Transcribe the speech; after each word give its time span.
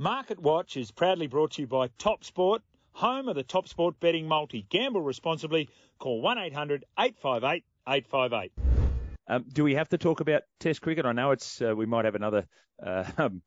Market 0.00 0.40
Watch 0.40 0.78
is 0.78 0.90
proudly 0.90 1.26
brought 1.26 1.50
to 1.50 1.60
you 1.60 1.66
by 1.66 1.88
Top 1.98 2.24
Sport, 2.24 2.62
home 2.92 3.28
of 3.28 3.34
the 3.34 3.42
Top 3.42 3.68
Sport 3.68 4.00
betting 4.00 4.26
multi. 4.26 4.64
Gamble 4.70 5.02
responsibly. 5.02 5.68
Call 5.98 6.22
1 6.22 6.38
800 6.38 6.86
858 6.98 7.62
858. 7.86 8.52
Um, 9.28 9.44
do 9.52 9.62
we 9.62 9.74
have 9.74 9.90
to 9.90 9.98
talk 9.98 10.20
about 10.20 10.44
Test 10.58 10.80
cricket? 10.80 11.04
I 11.04 11.12
know 11.12 11.32
it's 11.32 11.60
uh, 11.60 11.76
we 11.76 11.84
might 11.84 12.06
have 12.06 12.14
another 12.14 12.46
uh, 12.82 13.04
um, 13.18 13.42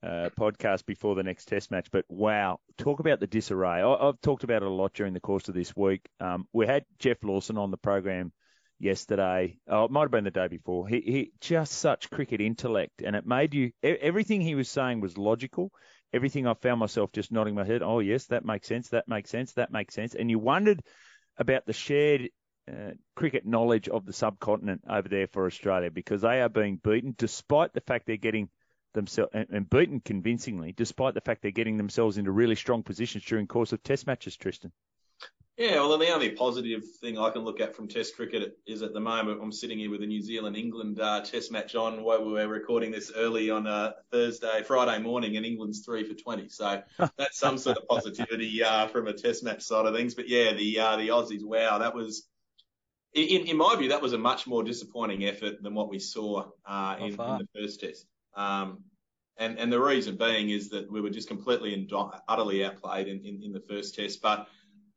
uh, 0.00 0.30
podcast 0.38 0.86
before 0.86 1.16
the 1.16 1.24
next 1.24 1.46
Test 1.46 1.72
match, 1.72 1.88
but 1.90 2.04
wow, 2.08 2.60
talk 2.76 3.00
about 3.00 3.18
the 3.18 3.26
disarray. 3.26 3.82
I, 3.82 4.06
have 4.06 4.20
talked 4.20 4.44
about 4.44 4.62
it 4.62 4.68
a 4.68 4.70
lot 4.70 4.94
during 4.94 5.14
the 5.14 5.20
course 5.20 5.48
of 5.48 5.56
this 5.56 5.74
week. 5.74 6.08
Um, 6.20 6.46
we 6.52 6.68
had 6.68 6.84
Geoff 7.00 7.24
Lawson 7.24 7.58
on 7.58 7.72
the 7.72 7.76
program 7.76 8.30
yesterday. 8.78 9.58
Oh, 9.68 9.84
it 9.84 9.90
might 9.90 10.02
have 10.02 10.10
been 10.10 10.24
the 10.24 10.30
day 10.30 10.48
before. 10.48 10.88
He, 10.88 11.00
he 11.00 11.32
just 11.40 11.72
such 11.72 12.10
cricket 12.10 12.40
intellect, 12.40 13.02
and 13.02 13.16
it 13.16 13.26
made 13.26 13.54
you 13.54 13.72
everything 13.82 14.40
he 14.40 14.54
was 14.54 14.68
saying 14.68 15.00
was 15.00 15.18
logical. 15.18 15.72
Everything 16.12 16.46
I 16.46 16.54
found 16.54 16.80
myself 16.80 17.12
just 17.12 17.32
nodding 17.32 17.54
my 17.54 17.64
head. 17.64 17.82
Oh 17.82 18.00
yes, 18.00 18.26
that 18.26 18.44
makes 18.44 18.66
sense. 18.66 18.88
That 18.90 19.08
makes 19.08 19.30
sense. 19.30 19.52
That 19.52 19.70
makes 19.70 19.94
sense. 19.94 20.14
And 20.14 20.30
you 20.30 20.38
wondered 20.38 20.82
about 21.36 21.66
the 21.66 21.72
shared 21.72 22.30
uh, 22.68 22.92
cricket 23.14 23.46
knowledge 23.46 23.88
of 23.88 24.06
the 24.06 24.12
subcontinent 24.12 24.82
over 24.88 25.08
there 25.08 25.26
for 25.26 25.46
Australia 25.46 25.90
because 25.90 26.22
they 26.22 26.40
are 26.40 26.48
being 26.48 26.80
beaten 26.82 27.14
despite 27.16 27.72
the 27.72 27.80
fact 27.80 28.06
they're 28.06 28.16
getting 28.16 28.48
themselves 28.94 29.30
and, 29.34 29.46
and, 29.50 29.70
beaten 29.70 30.00
convincingly, 30.00 30.72
despite 30.72 31.14
the 31.14 31.20
fact 31.20 31.42
they're 31.42 31.50
getting 31.50 31.76
themselves 31.76 32.18
into 32.18 32.30
really 32.30 32.54
strong 32.54 32.82
positions 32.82 33.24
during 33.24 33.46
course 33.46 33.72
of 33.72 33.82
Test 33.82 34.06
matches. 34.06 34.36
Tristan. 34.36 34.72
Yeah, 35.58 35.80
well, 35.80 35.98
the 35.98 36.14
only 36.14 36.30
positive 36.30 36.84
thing 37.00 37.18
I 37.18 37.30
can 37.30 37.42
look 37.42 37.60
at 37.60 37.74
from 37.74 37.88
Test 37.88 38.14
cricket 38.14 38.56
is 38.64 38.82
at 38.82 38.92
the 38.94 39.00
moment 39.00 39.40
I'm 39.42 39.50
sitting 39.50 39.80
here 39.80 39.90
with 39.90 40.04
a 40.04 40.06
New 40.06 40.22
Zealand 40.22 40.56
England 40.56 41.00
uh, 41.00 41.20
Test 41.22 41.50
match 41.50 41.74
on. 41.74 42.04
While 42.04 42.24
we 42.24 42.30
were 42.30 42.46
recording 42.46 42.92
this 42.92 43.10
early 43.16 43.50
on 43.50 43.66
uh, 43.66 43.94
Thursday, 44.12 44.62
Friday 44.64 45.02
morning, 45.02 45.36
and 45.36 45.44
England's 45.44 45.80
three 45.80 46.04
for 46.04 46.14
20. 46.14 46.48
So 46.48 46.80
that's 47.18 47.40
some 47.40 47.58
sort 47.58 47.76
of 47.76 47.88
positivity 47.88 48.62
uh, 48.62 48.86
from 48.86 49.08
a 49.08 49.12
Test 49.12 49.42
match 49.42 49.62
side 49.62 49.84
of 49.84 49.96
things. 49.96 50.14
But 50.14 50.28
yeah, 50.28 50.52
the 50.52 50.78
uh, 50.78 50.96
the 50.96 51.08
Aussies, 51.08 51.44
wow, 51.44 51.78
that 51.78 51.92
was. 51.92 52.28
In, 53.14 53.48
in 53.48 53.56
my 53.56 53.74
view, 53.74 53.88
that 53.88 54.02
was 54.02 54.12
a 54.12 54.18
much 54.18 54.46
more 54.46 54.62
disappointing 54.62 55.24
effort 55.24 55.60
than 55.60 55.74
what 55.74 55.88
we 55.88 55.98
saw 55.98 56.50
uh, 56.66 56.96
in, 57.00 57.06
in, 57.06 57.16
the 57.16 57.48
first 57.56 57.80
test. 57.80 58.06
Um, 58.36 58.84
and, 59.38 59.58
and 59.58 59.72
the 59.72 59.80
reason 59.80 60.16
being 60.16 60.50
is 60.50 60.68
that 60.70 60.92
we 60.92 61.00
were 61.00 61.10
just 61.10 61.26
completely 61.26 61.72
and 61.72 61.90
utterly 62.28 62.64
outplayed 62.64 63.08
in, 63.08 63.24
in, 63.24 63.42
in 63.42 63.52
the 63.52 63.62
first 63.66 63.94
test. 63.94 64.20
But 64.20 64.46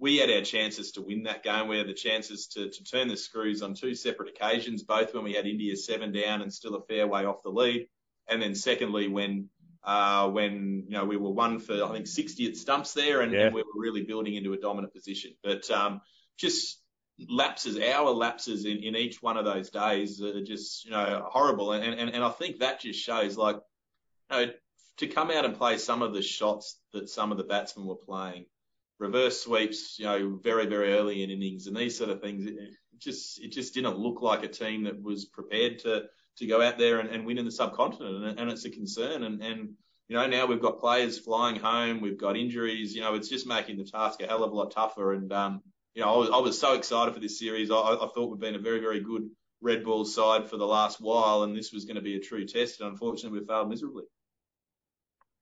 we 0.02 0.18
had 0.18 0.32
our 0.32 0.42
chances 0.42 0.94
to 0.94 1.02
win 1.02 1.24
that 1.24 1.44
game. 1.44 1.68
We 1.68 1.78
had 1.78 1.88
the 1.88 1.94
chances 1.94 2.48
to, 2.48 2.70
to 2.72 2.84
turn 2.84 3.08
the 3.08 3.16
screws 3.16 3.62
on 3.62 3.76
two 3.76 3.94
separate 3.94 4.30
occasions, 4.30 4.82
both 4.82 5.14
when 5.14 5.24
we 5.24 5.34
had 5.34 5.46
India 5.46 5.78
seven 5.78 6.12
down 6.12 6.42
and 6.42 6.52
still 6.52 6.74
a 6.74 6.82
fair 6.82 7.06
way 7.06 7.26
off 7.26 7.44
the 7.44 7.52
lead. 7.52 7.88
And 8.28 8.42
then 8.42 8.56
secondly, 8.56 9.08
when, 9.08 9.50
uh, 9.84 10.28
when, 10.30 10.86
you 10.88 10.98
know, 10.98 11.06
we 11.06 11.18
were 11.18 11.30
one 11.30 11.60
for, 11.60 11.84
I 11.84 11.92
think 11.92 12.08
60 12.08 12.48
at 12.48 12.58
stumps 12.58 12.94
there 12.96 13.22
and, 13.22 13.32
yeah. 13.32 13.46
and 13.46 13.56
we 13.56 13.62
were 13.62 13.80
really 13.80 14.02
building 14.02 14.34
into 14.34 14.54
a 14.54 14.58
dominant 14.58 14.92
position. 14.92 15.34
But, 15.44 15.70
um, 15.70 16.02
just 16.36 16.82
lapses, 17.30 17.78
our 17.78 18.10
lapses 18.10 18.66
in, 18.66 18.78
in 18.78 18.96
each 18.96 19.22
one 19.22 19.38
of 19.38 19.46
those 19.46 19.70
days 19.70 20.20
are 20.20 20.44
just, 20.44 20.84
you 20.84 20.92
know, 20.92 21.28
horrible. 21.32 21.74
And, 21.74 21.94
and, 21.94 22.10
and 22.10 22.24
I 22.24 22.30
think 22.30 22.58
that 22.60 22.82
just 22.82 23.00
shows 23.00 23.38
like, 23.38 23.58
you 24.32 24.38
know, 24.38 24.52
to 24.98 25.08
come 25.08 25.30
out 25.30 25.46
and 25.46 25.56
play 25.56 25.78
some 25.78 26.02
of 26.02 26.12
the 26.12 26.24
shots 26.24 26.80
that 26.94 27.08
some 27.08 27.32
of 27.32 27.38
the 27.38 27.44
batsmen 27.44 27.86
were 27.86 27.96
playing, 27.96 28.46
reverse 29.02 29.42
sweeps, 29.42 29.98
you 30.00 30.06
know, 30.06 30.40
very, 30.42 30.68
very 30.68 30.94
early 30.94 31.24
in 31.24 31.32
innings 31.32 31.68
and 31.68 31.76
these 31.76 31.98
sort 31.98 32.12
of 32.12 32.22
things. 32.22 32.46
It 32.46 32.76
just, 33.00 33.44
it 33.44 33.52
just 33.52 33.74
didn't 33.74 33.98
look 33.98 34.22
like 34.22 34.44
a 34.44 34.48
team 34.48 34.84
that 34.84 35.02
was 35.02 35.26
prepared 35.26 35.80
to, 35.80 36.04
to 36.38 36.46
go 36.46 36.62
out 36.62 36.78
there 36.78 37.00
and, 37.00 37.10
and 37.10 37.26
win 37.26 37.40
in 37.40 37.46
the 37.46 37.52
subcontinent. 37.52 38.24
And, 38.24 38.40
and 38.40 38.52
it's 38.52 38.66
a 38.66 38.70
concern. 38.70 39.24
And, 39.24 39.42
and, 39.42 39.72
you 40.08 40.16
know, 40.16 40.28
now 40.28 40.46
we've 40.46 40.62
got 40.62 40.80
players 40.80 41.18
flying 41.18 41.56
home. 41.56 42.00
We've 42.00 42.20
got 42.20 42.38
injuries. 42.38 42.94
You 42.94 43.02
know, 43.02 43.16
it's 43.16 43.30
just 43.30 43.48
making 43.48 43.78
the 43.78 43.86
task 43.86 44.22
a 44.22 44.28
hell 44.28 44.44
of 44.44 44.52
a 44.52 44.56
lot 44.56 44.72
tougher. 44.72 45.14
And, 45.14 45.34
um, 45.34 45.62
you 45.96 46.04
know, 46.04 46.14
I 46.14 46.18
was, 46.18 46.30
I 46.30 46.38
was 46.38 46.60
so 46.60 46.76
excited 46.76 47.14
for 47.14 47.20
this 47.20 47.40
series. 47.40 47.72
I, 47.72 47.76
I 47.76 48.08
thought 48.14 48.30
we've 48.30 48.40
been 48.40 48.56
a 48.56 48.60
very, 48.60 48.80
very 48.80 49.00
good 49.00 49.30
red 49.62 49.84
ball 49.84 50.06
side 50.06 50.50
for 50.50 50.58
the 50.58 50.66
last 50.66 51.02
while, 51.02 51.44
and 51.44 51.56
this 51.56 51.72
was 51.72 51.86
going 51.86 51.96
to 51.96 52.02
be 52.02 52.16
a 52.16 52.20
true 52.20 52.46
test. 52.46 52.82
And 52.82 52.90
unfortunately, 52.90 53.40
we 53.40 53.46
failed 53.46 53.70
miserably. 53.70 54.04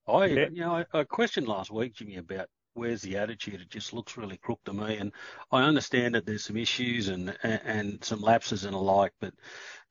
I, 0.08 0.26
you 0.26 0.50
know, 0.62 0.76
I, 0.76 0.86
I 0.94 1.04
questioned 1.04 1.48
last 1.48 1.72
week, 1.72 1.94
Jimmy, 1.96 2.18
about 2.18 2.48
where's 2.74 3.02
the 3.02 3.18
attitude? 3.18 3.62
It 3.62 3.70
just 3.70 3.94
looks 3.94 4.18
really 4.18 4.38
crook 4.38 4.60
to 4.66 4.74
me. 4.74 4.98
And 4.98 5.12
I 5.52 5.64
understand 5.64 6.16
that 6.16 6.26
there's 6.26 6.46
some 6.46 6.58
issues 6.58 7.10
and, 7.10 7.36
and, 7.44 7.62
and 7.66 8.04
some 8.04 8.22
lapses 8.22 8.66
and 8.66 8.76
alike, 8.76 9.14
but 9.20 9.34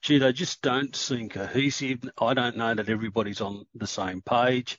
gee, 0.03 0.19
they 0.19 0.33
just 0.33 0.63
don't 0.63 0.95
seem 0.95 1.29
cohesive. 1.29 2.01
I 2.21 2.35
don't 2.35 2.57
know 2.57 2.75
that 2.75 2.89
everybody's 2.89 3.41
on 3.41 3.65
the 3.75 3.87
same 3.87 4.23
page. 4.23 4.79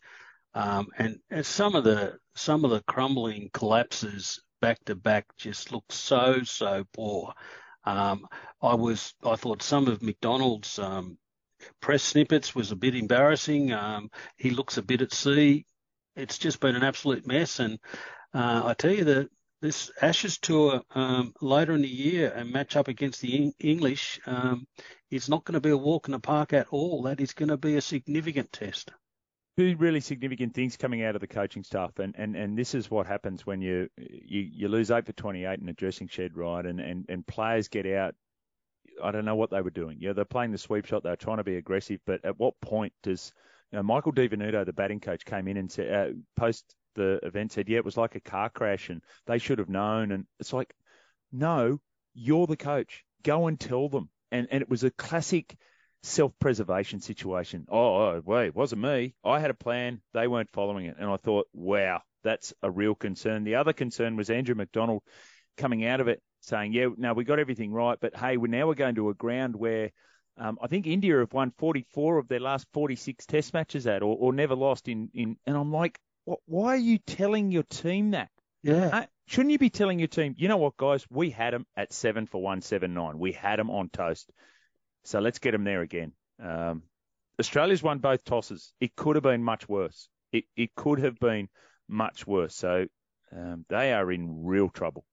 Um, 0.53 0.87
and, 0.97 1.19
and 1.29 1.45
some 1.45 1.75
of 1.75 1.83
the, 1.83 2.17
some 2.35 2.65
of 2.65 2.71
the 2.71 2.81
crumbling 2.81 3.49
collapses 3.53 4.41
back 4.61 4.83
to 4.85 4.95
back 4.95 5.25
just 5.37 5.71
look 5.71 5.85
so, 5.89 6.41
so 6.43 6.83
poor. 6.93 7.33
Um, 7.85 8.25
I 8.61 8.75
was, 8.75 9.13
I 9.23 9.35
thought 9.35 9.61
some 9.61 9.87
of 9.87 10.01
McDonald's, 10.01 10.79
um, 10.79 11.17
press 11.81 12.03
snippets 12.03 12.55
was 12.55 12.71
a 12.71 12.75
bit 12.75 12.95
embarrassing. 12.95 13.71
Um, 13.73 14.09
he 14.37 14.49
looks 14.49 14.77
a 14.77 14.81
bit 14.81 15.01
at 15.01 15.13
sea 15.13 15.65
it's 16.15 16.37
just 16.37 16.59
been 16.59 16.75
an 16.75 16.83
absolute 16.83 17.25
mess. 17.27 17.59
And 17.59 17.79
uh, 18.33 18.63
I 18.65 18.73
tell 18.73 18.91
you 18.91 19.05
that 19.05 19.29
this 19.61 19.91
Ashes 20.01 20.37
tour 20.37 20.81
um, 20.95 21.33
later 21.41 21.73
in 21.73 21.81
the 21.81 21.87
year 21.87 22.31
and 22.35 22.51
match 22.51 22.75
up 22.75 22.87
against 22.87 23.21
the 23.21 23.51
English 23.59 24.19
um, 24.25 24.65
is 25.11 25.27
not 25.27 25.43
going 25.43 25.55
to 25.55 25.61
be 25.61 25.71
a 25.71 25.77
walk 25.77 26.07
in 26.07 26.13
the 26.13 26.19
park 26.19 26.53
at 26.53 26.67
all. 26.69 27.03
That 27.03 27.19
is 27.19 27.33
going 27.33 27.49
to 27.49 27.57
be 27.57 27.75
a 27.75 27.81
significant 27.81 28.51
test. 28.51 28.91
Two 29.57 29.75
really 29.77 29.99
significant 29.99 30.53
things 30.53 30.77
coming 30.77 31.03
out 31.03 31.15
of 31.15 31.21
the 31.21 31.27
coaching 31.27 31.63
staff, 31.63 31.99
and, 31.99 32.15
and, 32.17 32.37
and 32.37 32.57
this 32.57 32.73
is 32.73 32.89
what 32.89 33.05
happens 33.05 33.45
when 33.45 33.59
you, 33.59 33.89
you 33.97 34.39
you 34.39 34.67
lose 34.69 34.89
eight 34.89 35.05
for 35.05 35.11
28 35.11 35.59
in 35.59 35.67
a 35.67 35.73
dressing 35.73 36.07
shed, 36.07 36.37
right? 36.37 36.65
And, 36.65 36.79
and, 36.79 37.05
and 37.09 37.27
players 37.27 37.67
get 37.67 37.85
out. 37.85 38.15
I 39.03 39.11
don't 39.11 39.25
know 39.25 39.35
what 39.35 39.49
they 39.49 39.61
were 39.61 39.69
doing. 39.69 39.97
Yeah, 39.99 40.13
they're 40.13 40.23
playing 40.23 40.51
the 40.51 40.57
sweep 40.57 40.85
shot. 40.85 41.03
They're 41.03 41.17
trying 41.17 41.37
to 41.37 41.43
be 41.43 41.57
aggressive, 41.57 41.99
but 42.05 42.23
at 42.23 42.39
what 42.39 42.59
point 42.61 42.93
does 43.03 43.33
know, 43.77 43.83
Michael 43.83 44.11
Di 44.11 44.27
Venuto, 44.27 44.65
the 44.65 44.73
batting 44.73 44.99
coach, 44.99 45.25
came 45.25 45.47
in 45.47 45.57
and 45.57 45.71
said, 45.71 45.93
uh, 45.93 46.13
post 46.35 46.75
the 46.95 47.19
event 47.23 47.51
said, 47.51 47.69
yeah, 47.69 47.77
it 47.77 47.85
was 47.85 47.97
like 47.97 48.15
a 48.15 48.19
car 48.19 48.49
crash 48.49 48.89
and 48.89 49.01
they 49.27 49.37
should 49.37 49.59
have 49.59 49.69
known. 49.69 50.11
And 50.11 50.25
it's 50.39 50.53
like, 50.53 50.73
no, 51.31 51.79
you're 52.13 52.47
the 52.47 52.57
coach. 52.57 53.05
Go 53.23 53.47
and 53.47 53.59
tell 53.59 53.89
them. 53.89 54.09
And, 54.31 54.47
and 54.51 54.61
it 54.61 54.69
was 54.69 54.83
a 54.83 54.91
classic 54.91 55.55
self-preservation 56.03 56.99
situation. 56.99 57.65
Oh, 57.69 57.95
oh, 57.95 58.21
wait, 58.25 58.47
it 58.47 58.55
wasn't 58.55 58.81
me. 58.81 59.13
I 59.23 59.39
had 59.39 59.51
a 59.51 59.55
plan. 59.55 60.01
They 60.13 60.27
weren't 60.27 60.49
following 60.49 60.85
it. 60.85 60.97
And 60.99 61.09
I 61.09 61.17
thought, 61.17 61.47
wow, 61.53 62.01
that's 62.23 62.53
a 62.63 62.71
real 62.71 62.95
concern. 62.95 63.43
The 63.43 63.55
other 63.55 63.73
concern 63.73 64.15
was 64.15 64.29
Andrew 64.29 64.55
McDonald 64.55 65.03
coming 65.57 65.85
out 65.85 66.01
of 66.01 66.07
it 66.07 66.21
saying, 66.41 66.73
yeah, 66.73 66.87
no, 66.97 67.13
we 67.13 67.23
got 67.23 67.39
everything 67.39 67.71
right. 67.71 67.97
But 67.99 68.15
hey, 68.15 68.37
we're 68.37 68.47
now 68.47 68.67
we're 68.67 68.75
going 68.75 68.95
to 68.95 69.09
a 69.09 69.13
ground 69.13 69.55
where– 69.55 69.91
um, 70.39 70.57
I 70.61 70.67
think 70.67 70.87
India 70.87 71.19
have 71.19 71.33
won 71.33 71.51
44 71.57 72.17
of 72.17 72.27
their 72.29 72.39
last 72.39 72.65
46 72.73 73.25
Test 73.25 73.53
matches 73.53 73.85
at, 73.87 74.01
or, 74.01 74.15
or 74.17 74.33
never 74.33 74.55
lost 74.55 74.87
in, 74.87 75.09
in. 75.13 75.37
And 75.45 75.57
I'm 75.57 75.71
like, 75.71 75.99
what, 76.23 76.39
why 76.45 76.69
are 76.69 76.77
you 76.77 76.97
telling 76.97 77.51
your 77.51 77.63
team 77.63 78.11
that? 78.11 78.29
Yeah. 78.63 78.87
Uh, 78.87 79.05
shouldn't 79.27 79.51
you 79.51 79.59
be 79.59 79.69
telling 79.69 79.99
your 79.99 80.07
team, 80.07 80.35
you 80.37 80.47
know 80.47 80.57
what, 80.57 80.77
guys, 80.77 81.05
we 81.09 81.29
had 81.29 81.53
them 81.53 81.65
at 81.75 81.91
seven 81.91 82.25
for 82.25 82.41
179. 82.41 83.19
We 83.19 83.33
had 83.33 83.59
them 83.59 83.69
on 83.69 83.89
toast. 83.89 84.31
So 85.03 85.19
let's 85.19 85.39
get 85.39 85.51
them 85.51 85.65
there 85.65 85.81
again. 85.81 86.13
Um, 86.41 86.83
Australia's 87.39 87.83
won 87.83 87.99
both 87.99 88.23
tosses. 88.23 88.73
It 88.79 88.95
could 88.95 89.15
have 89.15 89.23
been 89.23 89.43
much 89.43 89.67
worse. 89.67 90.07
It, 90.31 90.45
it 90.55 90.73
could 90.75 90.99
have 90.99 91.19
been 91.19 91.49
much 91.87 92.25
worse. 92.25 92.55
So 92.55 92.85
um, 93.35 93.65
they 93.69 93.91
are 93.93 94.09
in 94.11 94.45
real 94.45 94.69
trouble. 94.69 95.03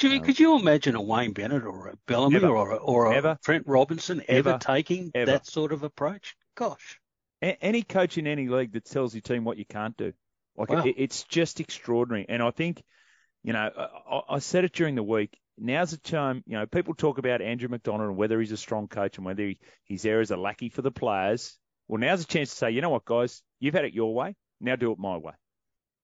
Jimmy, 0.00 0.16
um, 0.16 0.24
could 0.24 0.40
you 0.40 0.56
imagine 0.56 0.94
a 0.94 1.02
Wayne 1.02 1.34
Bennett 1.34 1.64
or 1.64 1.88
a 1.88 1.94
Bellamy 2.06 2.42
or 2.42 2.70
a, 2.70 2.76
or 2.76 3.12
a 3.12 3.16
ever, 3.16 3.38
Trent 3.44 3.64
Robinson 3.66 4.22
ever, 4.28 4.48
ever 4.48 4.58
taking 4.58 5.10
ever. 5.14 5.30
that 5.30 5.46
sort 5.46 5.72
of 5.72 5.82
approach? 5.82 6.34
Gosh. 6.56 6.98
A- 7.42 7.62
any 7.62 7.82
coach 7.82 8.16
in 8.16 8.26
any 8.26 8.48
league 8.48 8.72
that 8.72 8.86
tells 8.86 9.14
your 9.14 9.20
team 9.20 9.44
what 9.44 9.58
you 9.58 9.66
can't 9.66 9.94
do, 9.98 10.14
like 10.56 10.70
wow. 10.70 10.84
it, 10.84 10.94
it's 10.96 11.24
just 11.24 11.60
extraordinary. 11.60 12.24
And 12.30 12.42
I 12.42 12.50
think, 12.50 12.82
you 13.44 13.52
know, 13.52 13.70
I, 14.10 14.36
I 14.36 14.38
said 14.38 14.64
it 14.64 14.72
during 14.72 14.94
the 14.94 15.02
week. 15.02 15.38
Now's 15.58 15.90
the 15.90 15.98
time. 15.98 16.42
You 16.46 16.56
know, 16.56 16.66
people 16.66 16.94
talk 16.94 17.18
about 17.18 17.42
Andrew 17.42 17.68
McDonald 17.68 18.08
and 18.08 18.16
whether 18.16 18.40
he's 18.40 18.52
a 18.52 18.56
strong 18.56 18.88
coach 18.88 19.18
and 19.18 19.26
whether 19.26 19.42
he, 19.42 19.58
he's 19.84 20.00
there 20.00 20.22
as 20.22 20.30
a 20.30 20.36
lackey 20.38 20.70
for 20.70 20.80
the 20.80 20.90
players. 20.90 21.58
Well, 21.88 22.00
now's 22.00 22.22
a 22.22 22.26
chance 22.26 22.48
to 22.50 22.56
say, 22.56 22.70
you 22.70 22.80
know 22.80 22.88
what, 22.88 23.04
guys, 23.04 23.42
you've 23.58 23.74
had 23.74 23.84
it 23.84 23.92
your 23.92 24.14
way. 24.14 24.34
Now 24.62 24.76
do 24.76 24.92
it 24.92 24.98
my 24.98 25.18
way. 25.18 25.34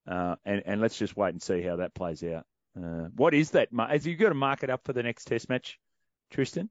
Uh, 0.07 0.37
and, 0.45 0.63
and 0.67 0.81
let's 0.83 0.99
just 0.99 1.17
wait 1.17 1.31
and 1.31 1.41
see 1.41 1.63
how 1.63 1.77
that 1.77 1.95
plays 1.95 2.23
out. 2.23 2.45
Uh, 2.77 3.09
what 3.17 3.35
is 3.35 3.53
that? 3.53 3.69
Have 3.77 4.07
you 4.07 4.17
got 4.17 4.29
to 4.29 4.35
mark 4.35 4.63
it 4.63 4.71
up 4.71 4.85
for 4.85 4.93
the 4.93 5.03
next 5.03 5.25
Test 5.25 5.49
match, 5.49 5.79
Tristan? 6.31 6.69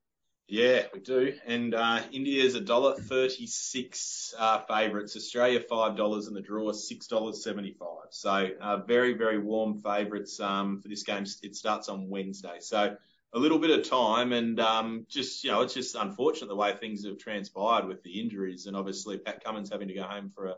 Yeah, 0.47 0.83
we 0.93 0.99
do. 0.99 1.33
And 1.47 1.73
uh, 1.73 2.01
is 2.11 2.53
a 2.53 2.61
dollar 2.61 2.93
thirty-six 2.93 4.35
uh, 4.37 4.59
favourites. 4.67 5.15
Australia 5.15 5.59
five 5.59 5.97
dollars, 5.97 6.27
and 6.27 6.35
the 6.35 6.41
draw 6.41 6.71
six 6.73 7.07
dollars 7.07 7.43
seventy-five. 7.43 8.09
So 8.11 8.49
uh, 8.61 8.77
very, 8.77 9.13
very 9.13 9.39
warm 9.39 9.79
favourites 9.79 10.39
um, 10.39 10.81
for 10.81 10.87
this 10.87 11.01
game. 11.01 11.25
It 11.41 11.55
starts 11.55 11.89
on 11.89 12.09
Wednesday, 12.09 12.57
so 12.59 12.95
a 13.33 13.39
little 13.39 13.57
bit 13.57 13.71
of 13.71 13.89
time, 13.89 14.33
and 14.33 14.59
um, 14.59 15.07
just 15.09 15.43
you 15.43 15.51
know, 15.51 15.61
it's 15.61 15.73
just 15.73 15.95
unfortunate 15.95 16.47
the 16.47 16.55
way 16.55 16.73
things 16.73 17.03
have 17.05 17.17
transpired 17.17 17.87
with 17.87 18.03
the 18.03 18.21
injuries, 18.21 18.67
and 18.67 18.77
obviously 18.77 19.17
Pat 19.17 19.43
Cummins 19.43 19.71
having 19.71 19.87
to 19.87 19.95
go 19.95 20.03
home 20.03 20.31
for 20.35 20.45
a 20.45 20.55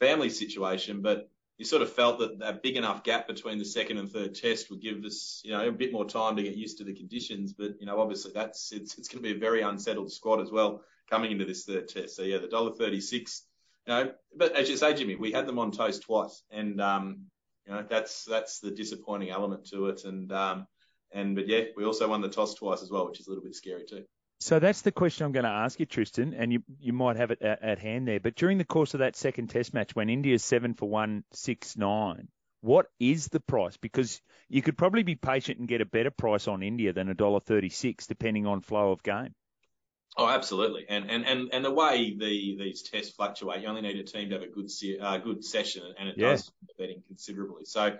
family 0.00 0.30
situation, 0.30 1.02
but 1.02 1.30
you 1.60 1.66
sort 1.66 1.82
of 1.82 1.92
felt 1.92 2.18
that 2.20 2.38
that 2.38 2.62
big 2.62 2.78
enough 2.78 3.04
gap 3.04 3.28
between 3.28 3.58
the 3.58 3.66
second 3.66 3.98
and 3.98 4.10
third 4.10 4.34
test 4.34 4.70
would 4.70 4.80
give 4.80 5.04
us, 5.04 5.42
you 5.44 5.52
know, 5.52 5.68
a 5.68 5.70
bit 5.70 5.92
more 5.92 6.06
time 6.06 6.34
to 6.34 6.42
get 6.42 6.56
used 6.56 6.78
to 6.78 6.84
the 6.84 6.94
conditions. 6.94 7.52
But 7.52 7.78
you 7.78 7.84
know, 7.84 8.00
obviously 8.00 8.32
that's 8.34 8.72
it's 8.72 8.96
it's 8.96 9.08
going 9.08 9.22
to 9.22 9.28
be 9.28 9.36
a 9.36 9.38
very 9.38 9.60
unsettled 9.60 10.10
squad 10.10 10.40
as 10.40 10.50
well 10.50 10.82
coming 11.10 11.32
into 11.32 11.44
this 11.44 11.66
third 11.66 11.86
test. 11.86 12.16
So 12.16 12.22
yeah, 12.22 12.38
the 12.38 12.48
dollar 12.48 12.72
thirty 12.72 13.02
six. 13.02 13.42
You 13.86 13.92
know, 13.92 14.12
but 14.34 14.56
as 14.56 14.70
you 14.70 14.78
say, 14.78 14.94
Jimmy, 14.94 15.16
we 15.16 15.32
had 15.32 15.46
them 15.46 15.58
on 15.58 15.70
toast 15.70 16.00
twice, 16.00 16.42
and 16.50 16.80
um, 16.80 17.26
you 17.66 17.74
know 17.74 17.84
that's 17.86 18.24
that's 18.24 18.60
the 18.60 18.70
disappointing 18.70 19.28
element 19.28 19.66
to 19.66 19.88
it. 19.88 20.04
And 20.04 20.32
um, 20.32 20.66
and 21.12 21.36
but 21.36 21.46
yeah, 21.46 21.64
we 21.76 21.84
also 21.84 22.08
won 22.08 22.22
the 22.22 22.30
toss 22.30 22.54
twice 22.54 22.80
as 22.80 22.90
well, 22.90 23.06
which 23.06 23.20
is 23.20 23.26
a 23.26 23.30
little 23.30 23.44
bit 23.44 23.54
scary 23.54 23.84
too. 23.84 24.04
So 24.40 24.58
that's 24.58 24.80
the 24.80 24.92
question 24.92 25.26
I'm 25.26 25.32
going 25.32 25.44
to 25.44 25.50
ask 25.50 25.78
you, 25.78 25.86
Tristan, 25.86 26.32
and 26.32 26.50
you 26.50 26.62
you 26.80 26.94
might 26.94 27.16
have 27.16 27.30
it 27.30 27.42
at, 27.42 27.62
at, 27.62 27.78
hand 27.78 28.08
there. 28.08 28.20
But 28.20 28.36
during 28.36 28.56
the 28.56 28.64
course 28.64 28.94
of 28.94 29.00
that 29.00 29.14
second 29.14 29.48
Test 29.48 29.74
match, 29.74 29.94
when 29.94 30.08
India's 30.08 30.42
seven 30.42 30.72
for 30.72 30.88
one 30.88 31.24
six 31.32 31.76
nine, 31.76 32.28
what 32.62 32.86
is 32.98 33.28
the 33.28 33.40
price? 33.40 33.76
Because 33.76 34.22
you 34.48 34.62
could 34.62 34.78
probably 34.78 35.02
be 35.02 35.14
patient 35.14 35.58
and 35.58 35.68
get 35.68 35.82
a 35.82 35.86
better 35.86 36.10
price 36.10 36.48
on 36.48 36.62
India 36.62 36.94
than 36.94 37.10
a 37.10 37.14
dollar 37.14 37.40
thirty 37.40 37.68
six, 37.68 38.06
depending 38.06 38.46
on 38.46 38.62
flow 38.62 38.92
of 38.92 39.02
game. 39.02 39.34
Oh, 40.16 40.26
absolutely, 40.26 40.86
and 40.88 41.10
and 41.10 41.26
and 41.26 41.50
and 41.52 41.62
the 41.62 41.70
way 41.70 42.16
the 42.18 42.56
these 42.58 42.82
tests 42.82 43.14
fluctuate, 43.14 43.60
you 43.60 43.68
only 43.68 43.82
need 43.82 43.96
a 43.96 44.04
team 44.04 44.30
to 44.30 44.36
have 44.36 44.42
a 44.42 44.48
good 44.48 44.70
uh, 45.00 45.18
good 45.18 45.44
session, 45.44 45.82
and 45.98 46.08
it 46.08 46.14
yeah. 46.16 46.30
does 46.30 46.50
betting 46.78 47.02
considerably. 47.06 47.66
So 47.66 47.96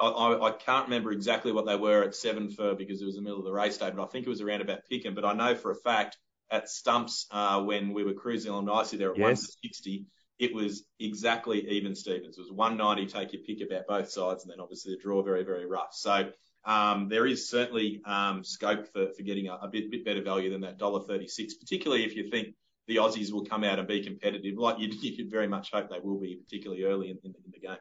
I, 0.00 0.48
I, 0.48 0.50
can't 0.52 0.86
remember 0.86 1.12
exactly 1.12 1.52
what 1.52 1.66
they 1.66 1.76
were 1.76 2.02
at 2.02 2.14
seven 2.14 2.50
for 2.50 2.74
because 2.74 3.02
it 3.02 3.04
was 3.04 3.16
the 3.16 3.22
middle 3.22 3.38
of 3.38 3.44
the 3.44 3.52
race 3.52 3.76
day, 3.76 3.90
but 3.94 4.02
I 4.02 4.06
think 4.06 4.26
it 4.26 4.30
was 4.30 4.40
around 4.40 4.62
about 4.62 4.86
picking. 4.88 5.14
But 5.14 5.24
I 5.24 5.34
know 5.34 5.54
for 5.54 5.70
a 5.70 5.76
fact 5.76 6.16
at 6.50 6.68
stumps 6.68 7.26
uh, 7.30 7.62
when 7.62 7.92
we 7.92 8.04
were 8.04 8.14
cruising 8.14 8.50
along 8.50 8.66
nicely 8.66 8.98
there 8.98 9.10
at 9.10 9.18
yes. 9.18 9.24
160, 9.24 10.06
it 10.38 10.54
was 10.54 10.84
exactly 10.98 11.68
even 11.68 11.94
Stevens. 11.94 12.38
It 12.38 12.40
was 12.40 12.50
190, 12.50 13.12
take 13.12 13.32
your 13.32 13.42
pick 13.42 13.60
about 13.60 13.86
both 13.86 14.10
sides, 14.10 14.42
and 14.42 14.50
then 14.50 14.60
obviously 14.60 14.94
the 14.94 15.00
draw 15.00 15.22
very, 15.22 15.44
very 15.44 15.66
rough. 15.66 15.92
So 15.92 16.30
um, 16.64 17.08
there 17.08 17.26
is 17.26 17.50
certainly 17.50 18.00
um, 18.06 18.42
scope 18.42 18.86
for, 18.92 19.08
for 19.12 19.22
getting 19.22 19.48
a, 19.48 19.54
a 19.56 19.68
bit, 19.68 19.90
bit 19.90 20.04
better 20.04 20.22
value 20.22 20.50
than 20.50 20.62
that 20.62 20.78
$1.36, 20.78 21.28
particularly 21.60 22.04
if 22.04 22.16
you 22.16 22.30
think 22.30 22.54
the 22.86 22.96
Aussies 22.96 23.32
will 23.32 23.44
come 23.44 23.64
out 23.64 23.78
and 23.78 23.86
be 23.86 24.02
competitive, 24.02 24.56
like 24.56 24.78
you, 24.78 24.88
you 25.00 25.14
could 25.14 25.30
very 25.30 25.46
much 25.46 25.70
hope 25.72 25.90
they 25.90 26.00
will 26.02 26.18
be, 26.18 26.36
particularly 26.36 26.84
early 26.84 27.10
in, 27.10 27.18
in, 27.22 27.34
in 27.44 27.52
the 27.52 27.60
game. 27.60 27.76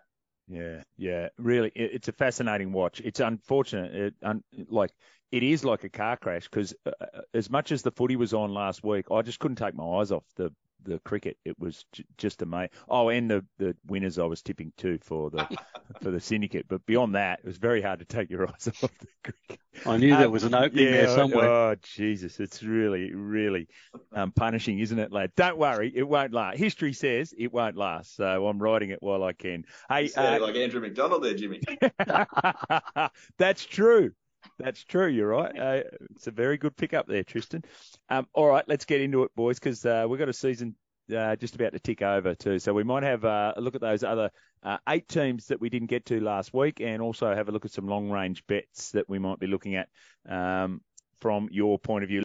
Yeah, 0.49 0.81
yeah, 0.97 1.29
really, 1.37 1.71
it, 1.75 1.91
it's 1.93 2.07
a 2.07 2.11
fascinating 2.11 2.71
watch. 2.71 3.01
It's 3.01 3.19
unfortunate, 3.19 3.93
it, 3.95 4.15
un, 4.23 4.43
like 4.67 4.91
it 5.31 5.43
is 5.43 5.63
like 5.63 5.83
a 5.83 5.89
car 5.89 6.17
crash 6.17 6.45
because 6.49 6.73
uh, 6.87 6.91
uh, 6.99 7.21
as 7.35 7.51
much 7.51 7.71
as 7.71 7.83
the 7.83 7.91
footy 7.91 8.15
was 8.15 8.33
on 8.33 8.51
last 8.51 8.83
week, 8.83 9.05
I 9.11 9.21
just 9.21 9.39
couldn't 9.39 9.57
take 9.57 9.75
my 9.75 9.83
eyes 9.85 10.11
off 10.11 10.23
the 10.37 10.51
the 10.83 10.99
cricket. 10.99 11.37
It 11.45 11.59
was 11.59 11.85
j- 11.91 12.05
just 12.17 12.41
amazing. 12.41 12.69
Oh, 12.87 13.09
and 13.09 13.29
the 13.29 13.45
the 13.57 13.75
winners 13.87 14.19
I 14.19 14.25
was 14.25 14.41
tipping 14.41 14.71
too 14.77 14.99
for 15.01 15.29
the 15.29 15.47
for 16.01 16.11
the 16.11 16.19
syndicate. 16.19 16.65
But 16.67 16.85
beyond 16.85 17.15
that, 17.15 17.39
it 17.39 17.45
was 17.45 17.57
very 17.57 17.81
hard 17.81 17.99
to 17.99 18.05
take 18.05 18.29
your 18.29 18.47
eyes 18.49 18.67
off 18.67 18.91
the 18.99 19.07
cricket. 19.23 19.59
I 19.85 19.97
knew 19.97 20.13
um, 20.13 20.19
there 20.19 20.29
was 20.29 20.43
an 20.43 20.55
opening 20.55 20.85
yeah, 20.85 20.91
there 20.91 21.07
somewhere. 21.09 21.49
Oh 21.49 21.75
Jesus, 21.81 22.39
it's 22.39 22.63
really 22.63 23.13
really 23.13 23.67
um, 24.13 24.31
punishing, 24.31 24.79
isn't 24.79 24.99
it, 24.99 25.11
lad? 25.11 25.31
Don't 25.35 25.57
worry, 25.57 25.91
it 25.95 26.07
won't 26.07 26.33
last. 26.33 26.57
History 26.57 26.93
says 26.93 27.33
it 27.37 27.53
won't 27.53 27.77
last, 27.77 28.15
so 28.15 28.47
I'm 28.47 28.61
riding 28.61 28.89
it 28.89 29.01
while 29.01 29.23
I 29.23 29.33
can. 29.33 29.65
Hey, 29.89 30.11
uh, 30.15 30.39
like 30.39 30.55
Andrew 30.55 30.81
McDonald 30.81 31.23
there, 31.23 31.33
Jimmy. 31.33 31.61
That's 33.37 33.65
true. 33.65 34.11
That's 34.57 34.83
true. 34.83 35.07
You're 35.07 35.27
right. 35.27 35.57
Uh, 35.57 35.81
it's 36.11 36.27
a 36.27 36.31
very 36.31 36.57
good 36.57 36.75
pickup 36.75 37.07
there, 37.07 37.23
Tristan. 37.23 37.63
Um, 38.09 38.27
all 38.33 38.47
right, 38.47 38.63
let's 38.67 38.85
get 38.85 39.01
into 39.01 39.23
it, 39.23 39.33
boys, 39.35 39.59
because 39.59 39.85
uh, 39.85 40.05
we've 40.09 40.19
got 40.19 40.29
a 40.29 40.33
season 40.33 40.75
uh, 41.15 41.35
just 41.35 41.55
about 41.55 41.73
to 41.73 41.79
tick 41.79 42.01
over 42.01 42.35
too. 42.35 42.59
So 42.59 42.73
we 42.73 42.83
might 42.83 43.03
have 43.03 43.25
uh, 43.25 43.53
a 43.55 43.61
look 43.61 43.75
at 43.75 43.81
those 43.81 44.03
other 44.03 44.29
uh, 44.63 44.77
eight 44.89 45.07
teams 45.07 45.47
that 45.47 45.59
we 45.61 45.69
didn't 45.69 45.89
get 45.89 46.05
to 46.07 46.19
last 46.19 46.53
week, 46.53 46.81
and 46.81 47.01
also 47.01 47.33
have 47.33 47.49
a 47.49 47.51
look 47.51 47.65
at 47.65 47.71
some 47.71 47.87
long 47.87 48.09
range 48.09 48.45
bets 48.47 48.91
that 48.91 49.09
we 49.09 49.19
might 49.19 49.39
be 49.39 49.47
looking 49.47 49.75
at 49.75 49.89
um, 50.27 50.81
from 51.19 51.47
your 51.51 51.79
point 51.79 52.03
of 52.03 52.09
view. 52.09 52.23